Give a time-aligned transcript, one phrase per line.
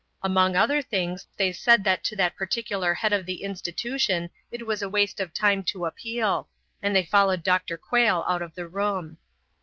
[0.23, 4.81] Among other things they said that to that particular Head of the institution it was
[4.81, 6.49] a waste of time to appeal,
[6.81, 7.77] and they followed Dr.
[7.77, 9.19] Quayle out of the room.